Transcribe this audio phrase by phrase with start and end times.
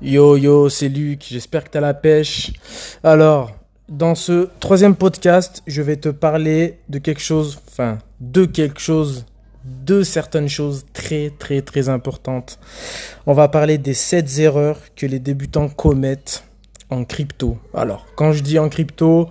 [0.00, 2.52] Yo yo, c'est Luc, j'espère que t'as la pêche.
[3.02, 3.50] Alors,
[3.88, 9.26] dans ce troisième podcast, je vais te parler de quelque chose, enfin, de quelque chose,
[9.64, 12.60] de certaines choses très très très importantes.
[13.26, 16.44] On va parler des 7 erreurs que les débutants commettent
[16.90, 17.58] en crypto.
[17.74, 19.28] Alors, quand je dis en crypto,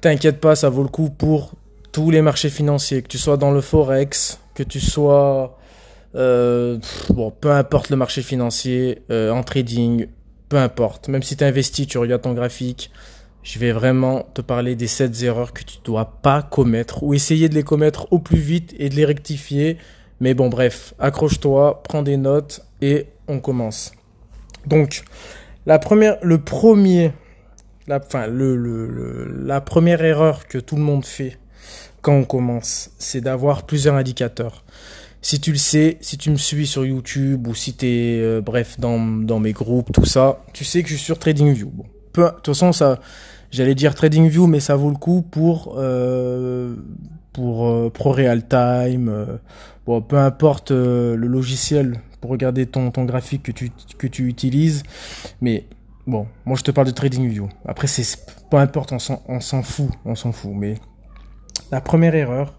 [0.00, 1.50] t'inquiète pas, ça vaut le coup pour
[1.90, 5.58] tous les marchés financiers, que tu sois dans le forex, que tu sois
[6.14, 6.78] euh,
[7.10, 10.06] bon, peu importe le marché financier, euh, en trading,
[10.48, 11.08] peu importe.
[11.08, 12.90] Même si tu investis, tu regardes ton graphique,
[13.42, 17.48] je vais vraiment te parler des 7 erreurs que tu dois pas commettre ou essayer
[17.48, 19.78] de les commettre au plus vite et de les rectifier.
[20.20, 23.92] Mais bon, bref, accroche-toi, prends des notes et on commence.
[24.66, 25.04] Donc,
[25.64, 27.12] la première, le premier,
[27.86, 31.38] la, enfin, le, le, la première erreur que tout le monde fait
[32.02, 34.64] quand on commence, c'est d'avoir plusieurs indicateurs
[35.22, 38.40] si tu le sais, si tu me suis sur YouTube ou si tu es, euh,
[38.40, 41.70] bref, dans, dans mes groupes, tout ça, tu sais que je suis sur TradingView.
[41.70, 43.00] Bon, de toute façon, ça,
[43.50, 46.74] j'allais dire TradingView, mais ça vaut le coup pour, euh,
[47.32, 47.90] pour euh,
[48.52, 49.38] euh,
[49.86, 54.82] bon, peu importe le logiciel pour regarder ton, ton graphique que tu, que tu utilises.
[55.40, 55.66] Mais
[56.06, 57.48] bon, moi je te parle de TradingView.
[57.66, 58.18] Après, c'est
[58.50, 60.52] peu importe, on s'en fout, on s'en fout.
[60.54, 60.74] Mais
[61.70, 62.54] la première erreur,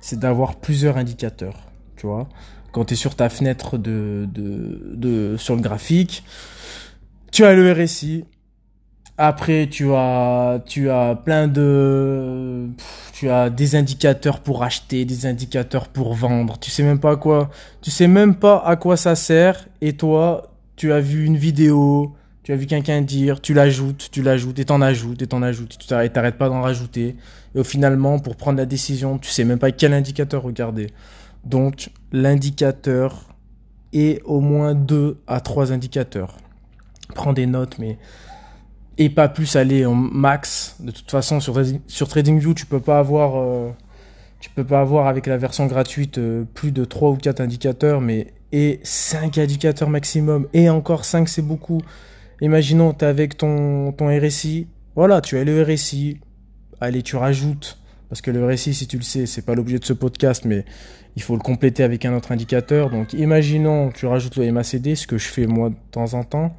[0.00, 1.71] c'est d'avoir plusieurs indicateurs
[2.72, 6.24] Quand tu es sur ta fenêtre de, de, de, sur le graphique,
[7.30, 8.24] tu as le RSI.
[9.18, 12.68] Après, tu as, tu as plein de,
[13.12, 16.58] tu as des indicateurs pour acheter, des indicateurs pour vendre.
[16.58, 17.50] Tu sais même pas quoi,
[17.82, 19.68] tu sais même pas à quoi ça sert.
[19.82, 24.22] Et toi, tu as vu une vidéo, tu as vu quelqu'un dire, tu l'ajoutes, tu
[24.22, 27.16] l'ajoutes, et t'en ajoutes, et t'en ajoutes, t'arrêtes pas d'en rajouter.
[27.54, 30.88] Et au finalement, pour prendre la décision, tu sais même pas quel indicateur regarder.
[31.44, 33.34] Donc l'indicateur
[33.92, 36.36] est au moins deux à trois indicateurs.
[37.14, 37.98] Prends des notes, mais
[38.98, 40.76] et pas plus aller en max.
[40.80, 43.70] De toute façon, sur, sur TradingView, tu peux pas avoir, euh,
[44.40, 48.00] tu peux pas avoir avec la version gratuite euh, plus de trois ou quatre indicateurs,
[48.00, 50.46] mais et cinq indicateurs maximum.
[50.52, 51.80] Et encore cinq, c'est beaucoup.
[52.40, 54.68] Imaginons, tu avec ton, ton RSI.
[54.94, 56.20] Voilà, tu as le RSI.
[56.80, 57.81] Allez, tu rajoutes
[58.12, 60.66] parce que le récit, si tu le sais, c'est pas l'objet de ce podcast, mais
[61.16, 62.90] il faut le compléter avec un autre indicateur.
[62.90, 66.54] Donc, imaginons, tu rajoutes le MACD, ce que je fais moi de temps en temps.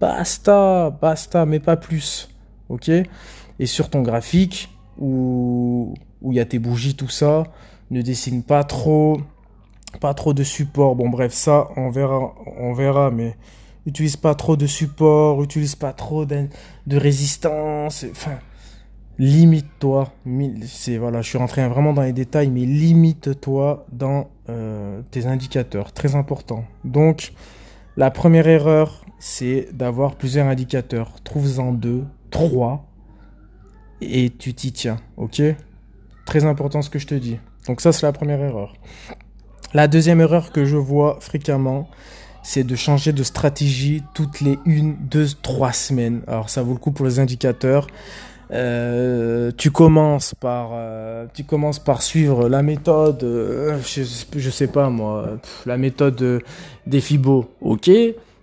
[0.00, 2.30] Basta, basta, mais pas plus.
[2.70, 2.88] Ok?
[2.88, 5.92] Et sur ton graphique, où
[6.22, 7.44] il y a tes bougies, tout ça,
[7.90, 9.20] ne dessine pas trop,
[10.00, 10.96] pas trop de support.
[10.96, 13.36] Bon, bref, ça, on verra, on verra, mais
[13.84, 16.46] utilise pas trop de support, utilise pas trop de,
[16.86, 18.06] de résistance.
[18.10, 18.38] Enfin,
[19.18, 20.12] limite-toi.
[20.66, 25.92] C'est voilà, je suis rentré vraiment dans les détails, mais limite-toi dans euh, tes indicateurs,
[25.92, 26.64] très important.
[26.84, 27.32] Donc,
[27.96, 31.14] la première erreur, c'est d'avoir plusieurs indicateurs.
[31.22, 32.86] Trouve-en deux, trois,
[34.00, 35.42] et tu t'y tiens, ok?
[36.26, 37.38] Très important ce que je te dis.
[37.66, 38.74] Donc ça, c'est la première erreur.
[39.72, 41.88] La deuxième erreur que je vois fréquemment,
[42.42, 46.22] c'est de changer de stratégie toutes les une, deux, trois semaines.
[46.26, 47.86] Alors ça vaut le coup pour les indicateurs.
[48.50, 54.90] Euh, tu commences par euh, tu commences par suivre la méthode euh, je, sais pas
[54.90, 56.42] moi la méthode
[56.86, 57.90] des Fibo ok.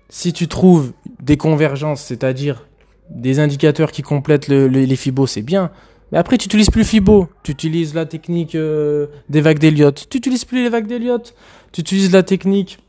[0.10, 0.92] Si tu trouves
[1.22, 2.68] des convergences c'est-à-dire
[3.12, 5.70] des indicateurs qui complètent le, les Fibo c'est bien.
[6.12, 10.46] Mais après tu utilises plus Fibo tu utilises la technique des vagues d'Elliott tu utilises
[10.46, 11.36] plus les vagues d'Elliott
[11.72, 12.80] tu utilises la technique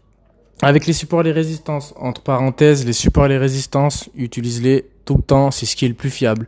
[0.62, 1.92] avec les supports et les résistances.
[1.98, 5.50] Entre parenthèses les supports et les résistances utilise-les tout le temps.
[5.50, 6.46] C'est ce qui est le plus fiable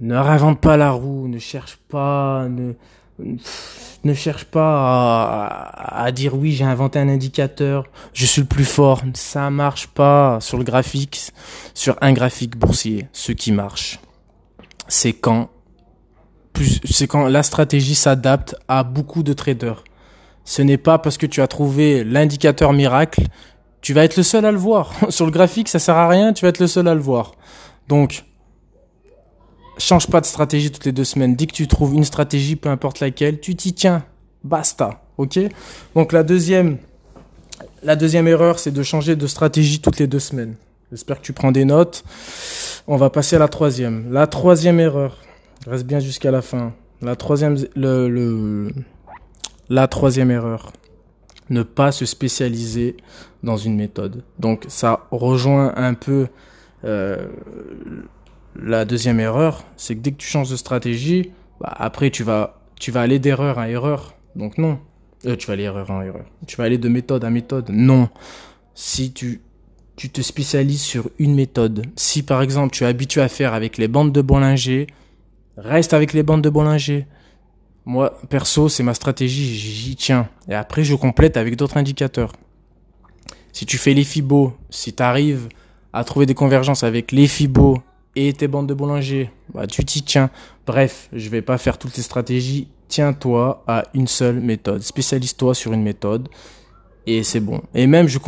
[0.00, 2.72] ne réinvente pas la roue, ne cherche pas, ne,
[4.04, 9.02] ne cherche pas à, dire oui, j'ai inventé un indicateur, je suis le plus fort.
[9.14, 11.32] Ça marche pas sur le graphique,
[11.74, 13.08] sur un graphique boursier.
[13.12, 14.00] Ce qui marche,
[14.88, 15.50] c'est quand
[16.84, 19.84] c'est quand la stratégie s'adapte à beaucoup de traders.
[20.44, 23.22] Ce n'est pas parce que tu as trouvé l'indicateur miracle,
[23.80, 24.92] tu vas être le seul à le voir.
[25.10, 27.32] sur le graphique, ça sert à rien, tu vas être le seul à le voir.
[27.88, 28.24] Donc,
[29.80, 31.34] change pas de stratégie toutes les deux semaines.
[31.34, 34.04] Dès que tu trouves une stratégie, peu importe laquelle, tu t'y tiens.
[34.44, 35.02] Basta.
[35.18, 35.38] Ok?
[35.94, 36.78] Donc la deuxième,
[37.82, 40.54] la deuxième erreur, c'est de changer de stratégie toutes les deux semaines.
[40.90, 42.04] J'espère que tu prends des notes.
[42.86, 44.12] On va passer à la troisième.
[44.12, 45.18] La troisième erreur.
[45.66, 46.72] Reste bien jusqu'à la fin.
[47.02, 47.56] La troisième,
[50.30, 50.72] erreur.
[51.48, 52.96] Ne pas se spécialiser
[53.42, 54.24] dans une méthode.
[54.38, 56.28] Donc ça rejoint un peu
[56.84, 57.28] euh,
[58.56, 61.30] la deuxième erreur, c'est que dès que tu changes de stratégie,
[61.60, 64.14] bah, après tu vas, tu vas aller d'erreur à erreur.
[64.36, 64.78] Donc non.
[65.26, 66.24] Euh, tu vas aller erreur en erreur.
[66.46, 67.70] Tu vas aller de méthode à méthode.
[67.70, 68.08] Non.
[68.74, 69.40] Si tu
[69.96, 71.84] tu te spécialises sur une méthode.
[71.94, 74.86] Si par exemple tu es habitué à faire avec les bandes de Bollinger,
[75.58, 77.06] reste avec les bandes de Bollinger.
[77.84, 80.28] Moi, perso, c'est ma stratégie, j'y tiens.
[80.48, 82.32] Et après, je complète avec d'autres indicateurs.
[83.52, 85.48] Si tu fais les fibos, si tu arrives
[85.92, 87.82] à trouver des convergences avec les fibos
[88.16, 90.30] et tes bandes de Bollinger, bah, tu t'y tiens.
[90.66, 92.68] Bref, je vais pas faire toutes ces stratégies.
[92.88, 94.82] Tiens-toi à une seule méthode.
[94.82, 96.28] Spécialise-toi sur une méthode
[97.06, 97.62] et c'est bon.
[97.74, 98.18] Et même, je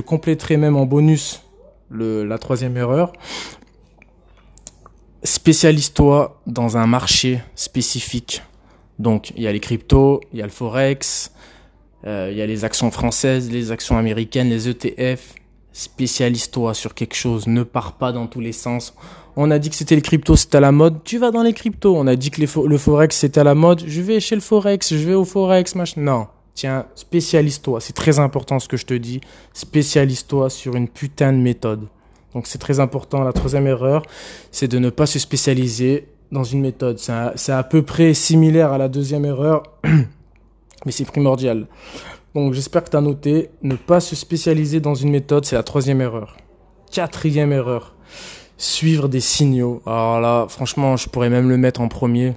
[0.00, 1.42] compléterai, même en bonus
[1.90, 3.12] la troisième erreur.
[5.22, 8.42] Spécialise-toi dans un marché spécifique.
[8.98, 11.32] Donc, il y a les cryptos, il y a le forex,
[12.06, 15.34] euh, il y a les actions françaises, les actions américaines, les ETF.
[15.72, 17.46] Spécialise-toi sur quelque chose.
[17.46, 18.94] Ne pars pas dans tous les sens.
[19.36, 21.04] On a dit que c'était les cryptos, c'était à la mode.
[21.04, 21.96] Tu vas dans les cryptos.
[21.96, 23.82] On a dit que le forex, c'était à la mode.
[23.86, 26.00] Je vais chez le forex, je vais au forex, machin.
[26.00, 26.26] Non.
[26.54, 27.80] Tiens, spécialise-toi.
[27.80, 29.20] C'est très important ce que je te dis.
[29.52, 31.86] Spécialise-toi sur une putain de méthode.
[32.34, 33.22] Donc c'est très important.
[33.22, 34.02] La troisième erreur,
[34.50, 36.98] c'est de ne pas se spécialiser dans une méthode.
[36.98, 41.66] C'est à, peu près similaire à la deuxième erreur, mais c'est primordial.
[42.34, 43.50] Donc j'espère que tu as noté.
[43.62, 46.36] Ne pas se spécialiser dans une méthode, c'est la troisième erreur.
[46.92, 47.94] Quatrième erreur,
[48.56, 49.82] suivre des signaux.
[49.86, 52.34] Alors là, franchement, je pourrais même le mettre en premier.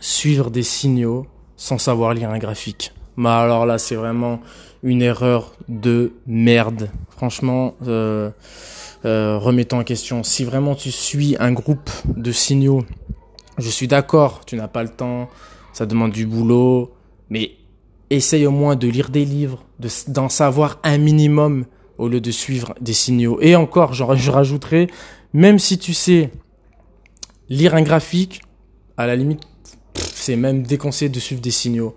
[0.00, 1.26] Suivre des signaux
[1.56, 2.92] sans savoir lire un graphique.
[3.16, 4.40] Mais alors là, c'est vraiment
[4.82, 6.90] une erreur de merde.
[7.10, 8.30] Franchement, euh,
[9.04, 10.22] euh, remettons en question.
[10.22, 12.84] Si vraiment tu suis un groupe de signaux,
[13.58, 15.28] je suis d'accord, tu n'as pas le temps,
[15.72, 16.92] ça demande du boulot,
[17.30, 17.52] mais
[18.16, 19.64] essaye au moins de lire des livres,
[20.08, 21.64] d'en savoir un minimum
[21.98, 23.38] au lieu de suivre des signaux.
[23.40, 24.88] Et encore, je, rajouterai,
[25.32, 26.30] même si tu sais
[27.48, 28.42] lire un graphique,
[28.96, 29.42] à la limite,
[29.94, 31.94] c'est même déconseillé de suivre des signaux.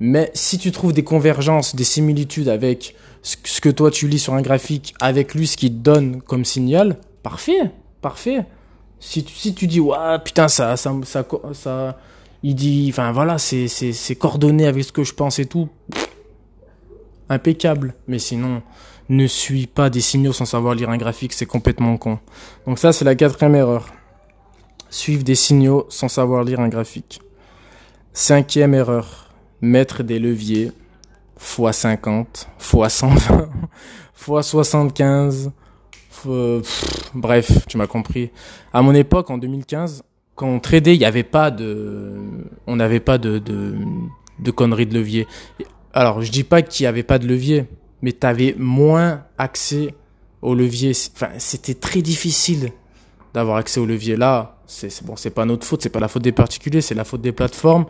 [0.00, 4.34] Mais si tu trouves des convergences, des similitudes avec ce que toi tu lis sur
[4.34, 8.44] un graphique, avec lui ce qu'il te donne comme signal, parfait, parfait.
[9.00, 10.92] Si tu, dis, ouais, putain, ça, ça,
[11.52, 11.98] ça,
[12.42, 13.68] il dit, enfin voilà, c'est,
[14.18, 15.68] coordonné avec ce que je pense et tout,
[17.28, 17.94] impeccable.
[18.06, 18.62] Mais sinon,
[19.08, 22.18] ne suis pas des signaux sans savoir lire un graphique, c'est complètement con.
[22.66, 23.86] Donc ça, c'est la quatrième erreur.
[24.90, 27.20] Suivre des signaux sans savoir lire un graphique.
[28.12, 29.28] Cinquième erreur
[29.60, 30.72] mettre des leviers
[31.36, 33.48] x 50, x 120,
[34.28, 35.52] x 75.
[37.14, 38.30] bref, tu m'as compris.
[38.72, 40.02] À mon époque, en 2015,
[40.38, 42.14] quand on tradait, il n'y avait pas de,
[42.68, 45.26] on n'avait pas de, de, conneries de levier.
[45.92, 47.66] Alors, je dis pas qu'il n'y avait pas de levier,
[48.02, 49.96] mais tu avais moins accès
[50.40, 50.92] au levier.
[51.16, 52.70] Enfin, c'était très difficile
[53.34, 54.14] d'avoir accès au levier.
[54.14, 57.04] Là, c'est bon, c'est pas notre faute, c'est pas la faute des particuliers, c'est la
[57.04, 57.86] faute des plateformes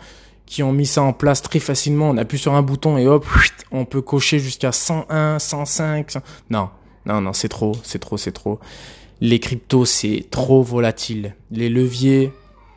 [0.47, 2.09] qui ont mis ça en place très facilement.
[2.09, 3.27] On appuie sur un bouton et hop,
[3.73, 6.15] on peut cocher jusqu'à 101, 105.
[6.49, 6.71] Non,
[7.05, 8.59] non, non, c'est trop, c'est trop, c'est trop.
[9.21, 11.35] Les cryptos, c'est trop volatile.
[11.51, 12.33] Les leviers,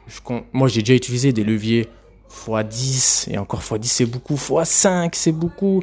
[0.07, 0.19] je,
[0.53, 1.87] moi j'ai déjà utilisé des leviers
[2.29, 5.81] x10 et encore x10 c'est beaucoup, x5 c'est beaucoup.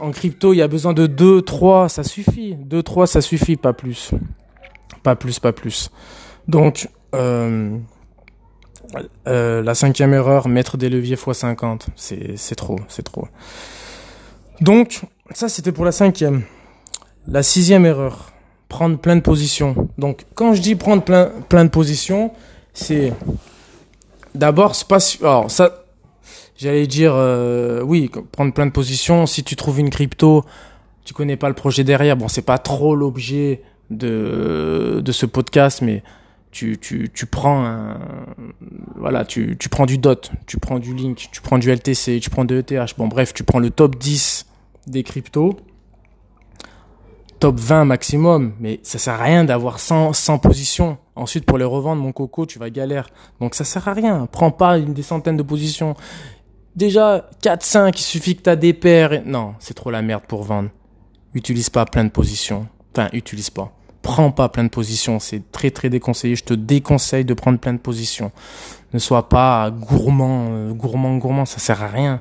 [0.00, 2.54] en crypto, il y a besoin de 2, 3, ça suffit.
[2.54, 4.10] 2, 3, ça suffit, pas plus.
[5.02, 5.90] Pas plus, pas plus.
[6.48, 7.76] Donc, euh,
[9.26, 11.86] euh, la cinquième erreur, mettre des leviers x50.
[11.96, 13.28] C'est trop, c'est trop.
[14.60, 15.02] Donc,
[15.32, 16.42] ça c'était pour la cinquième.
[17.26, 18.31] La sixième erreur,
[18.72, 19.88] prendre plein de positions.
[19.98, 22.32] Donc, quand je dis prendre plein, plein de positions,
[22.72, 23.12] c'est
[24.34, 24.98] d'abord, c'est pas...
[25.20, 25.84] Alors, ça,
[26.56, 29.26] j'allais dire, euh, oui, prendre plein de positions.
[29.26, 30.42] Si tu trouves une crypto,
[31.04, 32.16] tu connais pas le projet derrière.
[32.16, 36.02] Bon, c'est pas trop l'objet de, de ce podcast, mais
[36.50, 38.00] tu, tu, tu prends un,
[38.96, 42.30] voilà, tu, tu prends du DOT, tu prends du Link, tu prends du LTC, tu
[42.30, 42.96] prends de ETH.
[42.96, 44.46] Bon, bref, tu prends le top 10
[44.86, 45.56] des cryptos,
[47.42, 50.98] top 20 maximum, mais ça sert à rien d'avoir 100, 100 positions.
[51.16, 53.08] Ensuite, pour les revendre, mon coco, tu vas galère.
[53.40, 54.28] Donc, ça sert à rien.
[54.30, 55.96] Prends pas une des centaines de positions.
[56.76, 59.22] Déjà, 4, 5, il suffit que tu as des paires.
[59.26, 60.68] Non, c'est trop la merde pour vendre.
[61.34, 62.68] Utilise pas plein de positions.
[62.94, 63.72] Enfin, utilise pas
[64.02, 65.18] prends pas plein de positions.
[65.18, 66.36] C'est très très déconseillé.
[66.36, 68.30] Je te déconseille de prendre plein de positions.
[68.92, 71.44] Ne sois pas gourmand, euh, gourmand, gourmand.
[71.44, 72.20] Ça sert à rien.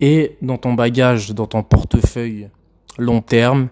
[0.00, 2.48] Et dans ton bagage, dans ton portefeuille
[2.98, 3.68] long terme,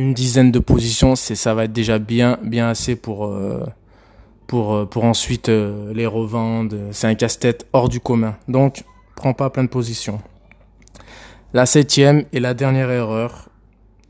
[0.00, 3.66] une dizaine de positions, c'est ça va être déjà bien bien assez pour euh,
[4.46, 6.76] pour euh, pour ensuite les revendre.
[6.92, 8.36] C'est un casse-tête hors du commun.
[8.48, 10.20] Donc prends pas plein de positions.
[11.52, 13.48] La septième et la dernière erreur,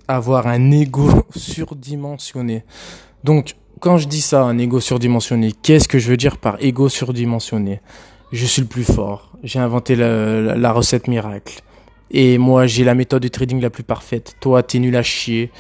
[0.09, 2.64] avoir un ego surdimensionné.
[3.25, 6.88] Donc, quand je dis ça, un ego surdimensionné, qu'est-ce que je veux dire par ego
[6.88, 7.80] surdimensionné?
[8.30, 9.32] Je suis le plus fort.
[9.42, 11.61] J'ai inventé la, recette miracle.
[12.10, 14.34] Et moi, j'ai la méthode de trading la plus parfaite.
[14.40, 15.50] Toi, t'es nul à chier.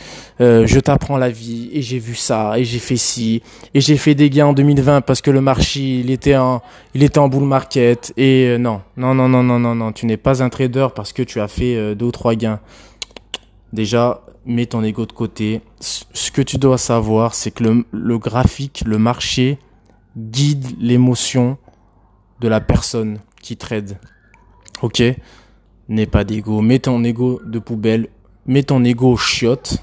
[0.40, 1.70] Euh, je t'apprends la vie.
[1.72, 2.58] Et j'ai vu ça.
[2.58, 3.42] Et j'ai fait ci.
[3.72, 6.60] Et j'ai fait des gains en 2020 parce que le marché, il était en,
[6.94, 8.12] il était en bull market.
[8.16, 9.92] Et euh, non, non, non, non, non, non, non.
[9.92, 12.60] Tu n'es pas un trader parce que tu as fait euh, deux ou trois gains.
[13.72, 15.60] Déjà, mets ton ego de côté.
[15.78, 19.58] Ce que tu dois savoir, c'est que le, le graphique, le marché
[20.16, 21.58] guide l'émotion
[22.40, 23.98] de la personne qui trade.
[24.82, 25.02] Ok?
[25.90, 26.62] N'aie pas d'ego.
[26.62, 28.08] Mets ton ego de poubelle.
[28.46, 29.78] Mets ton ego chiotte.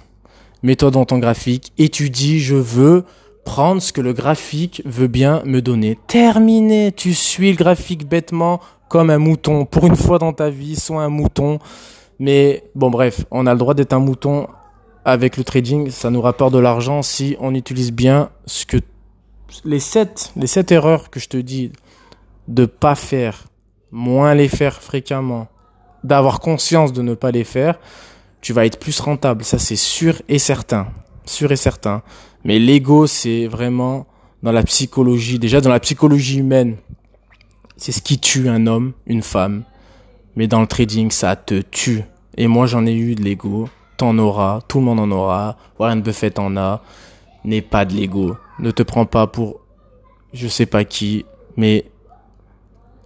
[0.63, 1.73] Mets-toi dans ton graphique.
[1.77, 3.03] Étudie, je veux
[3.45, 5.99] prendre ce que le graphique veut bien me donner.
[6.07, 6.91] Terminé.
[6.93, 9.65] Tu suis le graphique bêtement comme un mouton.
[9.65, 11.59] Pour une fois dans ta vie, sois un mouton.
[12.19, 14.47] Mais bon, bref, on a le droit d'être un mouton
[15.05, 15.91] avec le trading.
[15.91, 18.77] Ça nous rapporte de l'argent si on utilise bien ce que
[19.65, 21.71] les sept, les sept erreurs que je te dis
[22.47, 23.45] de pas faire,
[23.91, 25.47] moins les faire fréquemment,
[26.07, 27.79] d'avoir conscience de ne pas les faire,
[28.41, 29.43] tu vas être plus rentable.
[29.43, 30.87] Ça, c'est sûr et certain.
[31.25, 32.01] Sûr et certain.
[32.43, 34.07] Mais l'ego, c'est vraiment
[34.43, 36.77] dans la psychologie, déjà dans la psychologie humaine,
[37.75, 39.63] c'est ce qui tue un homme, une femme.
[40.35, 42.03] Mais dans le trading, ça te tue.
[42.37, 43.69] Et moi, j'en ai eu de l'ego.
[43.97, 44.61] T'en auras.
[44.67, 45.57] Tout le monde en aura.
[45.79, 46.83] Warren Buffett en a.
[47.43, 48.37] N'aie pas de l'ego.
[48.59, 49.61] Ne te prends pas pour
[50.33, 51.25] je sais pas qui.
[51.55, 51.85] Mais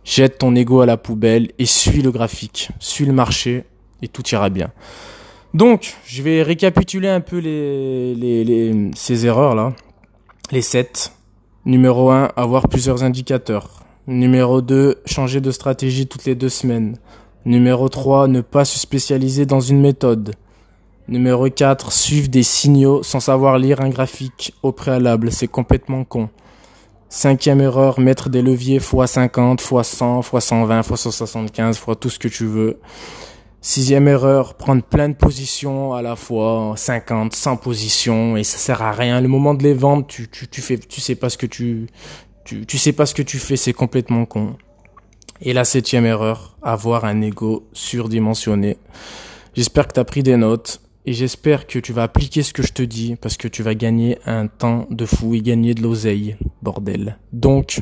[0.04, 2.70] jette ton ego à la poubelle et suis le graphique.
[2.80, 3.66] Suis le marché
[4.02, 4.72] et tout ira bien.
[5.54, 9.74] Donc, je vais récapituler un peu les, ces erreurs-là.
[10.52, 11.12] Les 7.
[11.66, 13.84] Numéro 1, avoir plusieurs indicateurs.
[14.08, 16.98] Numéro 2, changer de stratégie toutes les deux semaines.
[17.46, 20.36] Numéro 3, ne pas se spécialiser dans une méthode.
[21.08, 25.32] Numéro 4, suivre des signaux sans savoir lire un graphique au préalable.
[25.32, 26.30] C'est complètement con.
[27.14, 32.80] Cinquième erreur, mettre des leviers x50, x100, x120, x175, x tout ce que tu veux.
[33.60, 38.82] Sixième erreur, prendre plein de positions à la fois, 50, 100 positions, et ça sert
[38.82, 39.20] à rien.
[39.20, 41.88] Le moment de les vendre, tu, tu, tu fais, tu sais pas ce que tu,
[42.46, 44.56] tu, tu sais pas ce que tu fais, c'est complètement con.
[45.42, 48.78] Et la septième erreur, avoir un ego surdimensionné.
[49.54, 52.64] J'espère que tu as pris des notes et j'espère que tu vas appliquer ce que
[52.64, 55.82] je te dis parce que tu vas gagner un temps de fou et gagner de
[55.82, 57.18] l'oseille, bordel.
[57.34, 57.82] Donc,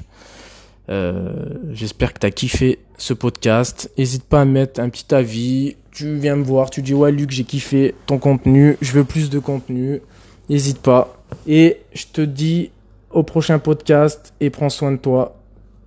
[0.89, 3.91] euh, j'espère que tu as kiffé ce podcast.
[3.97, 5.75] N'hésite pas à mettre un petit avis.
[5.91, 9.29] Tu viens me voir, tu dis ouais Luc, j'ai kiffé ton contenu, je veux plus
[9.29, 10.01] de contenu.
[10.49, 11.23] N'hésite pas.
[11.47, 12.71] Et je te dis
[13.11, 15.35] au prochain podcast et prends soin de toi.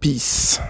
[0.01, 0.61] Peace.